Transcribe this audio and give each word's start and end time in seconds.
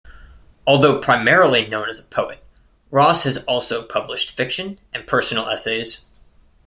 Although 0.65 0.97
primarily 0.99 1.67
known 1.67 1.87
as 1.87 1.99
a 1.99 2.03
poet, 2.03 2.39
Ross 2.89 3.21
has 3.21 3.37
also 3.43 3.83
published 3.83 4.31
fiction 4.31 4.79
and 4.91 5.05
personal 5.05 5.47
essays. 5.47 6.09